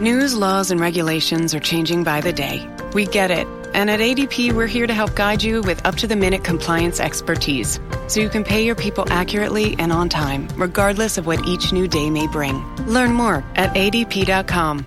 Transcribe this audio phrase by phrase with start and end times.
[0.00, 2.68] News, laws, and regulations are changing by the day.
[2.92, 3.46] We get it.
[3.72, 7.00] And at ADP, we're here to help guide you with up to the minute compliance
[7.00, 11.72] expertise so you can pay your people accurately and on time, regardless of what each
[11.72, 12.62] new day may bring.
[12.84, 14.86] Learn more at adp.com.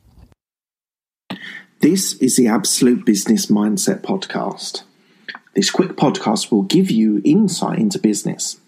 [1.82, 4.82] This is the Absolute Business Mindset Podcast.
[5.56, 8.60] This quick podcast will give you insight into business.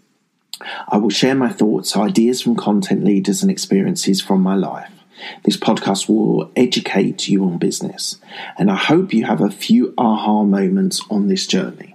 [0.87, 4.91] I will share my thoughts, ideas from content leaders, and experiences from my life.
[5.43, 8.17] This podcast will educate you on business,
[8.57, 11.90] and I hope you have a few aha moments on this journey.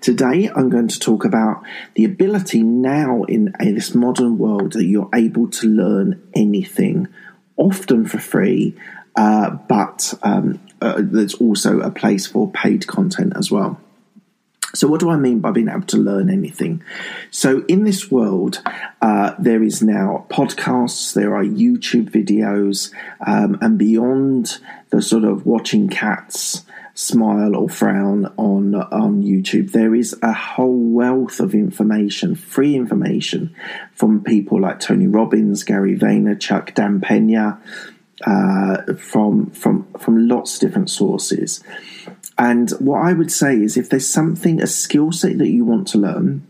[0.00, 1.62] Today, I'm going to talk about
[1.94, 7.08] the ability now in this modern world that you're able to learn anything,
[7.56, 8.74] often for free,
[9.16, 13.80] uh, but um, uh, there's also a place for paid content as well.
[14.76, 16.82] So, what do I mean by being able to learn anything?
[17.30, 18.62] So, in this world,
[19.00, 22.92] uh, there is now podcasts, there are YouTube videos,
[23.26, 24.58] um, and beyond
[24.90, 26.64] the sort of watching cats
[26.96, 33.54] smile or frown on on YouTube, there is a whole wealth of information, free information
[33.92, 37.60] from people like Tony Robbins, Gary Vaynerchuk, Dan Pena,
[38.24, 41.62] uh, from from from lots of different sources.
[42.38, 45.88] And what I would say is, if there's something, a skill set that you want
[45.88, 46.46] to learn,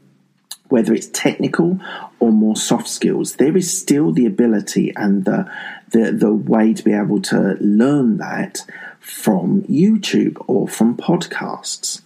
[0.68, 1.78] whether it's technical
[2.18, 5.50] or more soft skills, there is still the ability and the
[5.90, 8.64] the, the way to be able to learn that
[8.98, 12.02] from YouTube or from podcasts.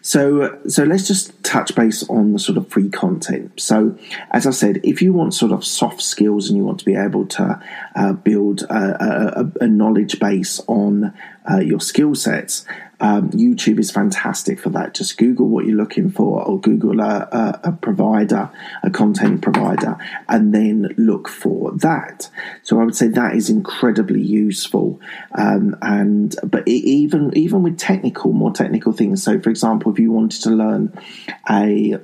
[0.00, 3.60] So, so let's just touch base on the sort of free content.
[3.60, 3.98] So,
[4.30, 6.94] as I said, if you want sort of soft skills and you want to be
[6.94, 7.62] able to
[7.94, 11.12] uh, build a, a, a, knowledge base on
[11.50, 12.64] uh, your skill sets,
[13.02, 14.94] um, YouTube is fantastic for that.
[14.94, 18.48] Just Google what you're looking for, or Google a, a, a, provider,
[18.84, 19.98] a content provider,
[20.28, 22.30] and then look for that.
[22.62, 25.00] So I would say that is incredibly useful.
[25.32, 29.20] Um, and but it, even even with technical, more technical things.
[29.20, 30.96] So for example, if you wanted to learn
[31.50, 31.98] a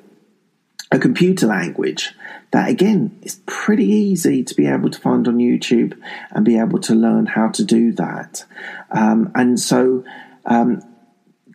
[0.91, 2.15] a computer language
[2.50, 5.99] that again is pretty easy to be able to find on YouTube
[6.31, 8.44] and be able to learn how to do that.
[8.91, 10.04] Um, and so
[10.47, 10.82] um,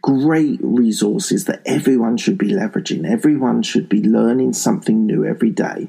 [0.03, 3.09] great resources that everyone should be leveraging.
[3.09, 5.87] Everyone should be learning something new every day.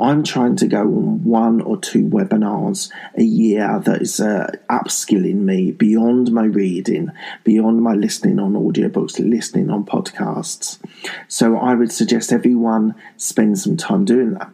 [0.00, 5.40] I'm trying to go on one or two webinars a year that is uh, upskilling
[5.40, 7.10] me beyond my reading,
[7.42, 10.78] beyond my listening on audiobooks, listening on podcasts.
[11.26, 14.50] So I would suggest everyone spend some time doing that.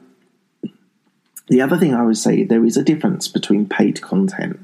[1.49, 4.59] The other thing I would say, there is a difference between paid content.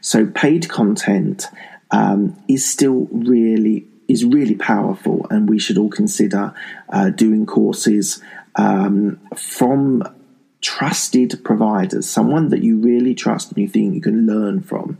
[0.00, 1.48] So, paid content
[1.90, 6.54] um, is still really is really powerful, and we should all consider
[6.88, 8.22] uh, doing courses
[8.56, 10.02] um, from
[10.60, 14.98] trusted providers, someone that you really trust and you think you can learn from.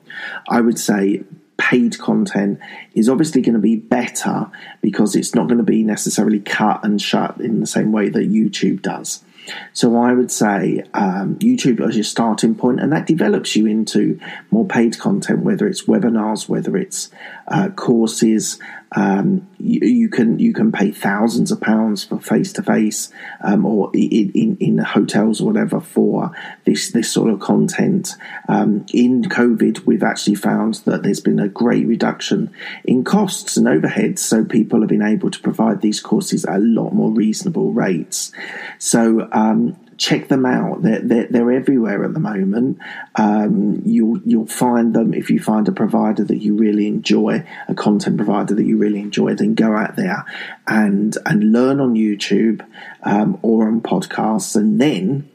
[0.48, 1.24] I would say
[1.56, 2.60] paid content
[2.94, 4.48] is obviously going to be better
[4.80, 8.30] because it's not going to be necessarily cut and shut in the same way that
[8.30, 9.24] YouTube does.
[9.72, 14.20] So I would say um, YouTube as your starting point, and that develops you into
[14.50, 17.10] more paid content, whether it's webinars, whether it's
[17.48, 18.58] uh, courses.
[18.92, 23.12] Um, you, you, can you can pay thousands of pounds for face to face,
[23.44, 26.32] or in, in, in, hotels or whatever for
[26.64, 28.14] this this sort of content.
[28.48, 32.50] Um, in COVID, we've actually found that there's been a great reduction
[32.84, 36.58] in costs and overheads, so people have been able to provide these courses at a
[36.58, 38.32] lot more reasonable rates.
[38.78, 40.82] So um, check them out.
[40.82, 42.78] They're, they're, they're everywhere at the moment.
[43.16, 47.74] Um, you'll you'll find them if you find a provider that you really enjoy, a
[47.74, 49.34] content provider that you really enjoy.
[49.34, 50.24] Then go out there
[50.66, 52.64] and and learn on YouTube
[53.02, 55.28] um, or on podcasts, and then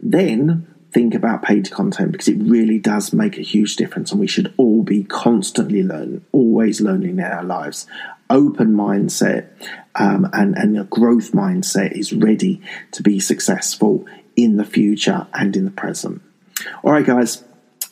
[0.00, 4.28] then think about paid content because it really does make a huge difference and we
[4.28, 7.88] should all be constantly learning always learning in our lives
[8.30, 9.48] open mindset
[9.94, 12.60] um, and, and a growth mindset is ready
[12.92, 14.06] to be successful
[14.36, 16.22] in the future and in the present
[16.82, 17.44] all right guys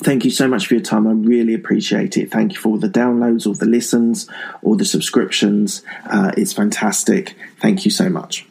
[0.03, 1.07] Thank you so much for your time.
[1.07, 2.33] I really appreciate it.
[2.33, 4.29] Thank you for all the downloads, all the listens,
[4.63, 5.83] all the subscriptions.
[6.07, 7.37] Uh, it's fantastic.
[7.61, 8.45] Thank you so much.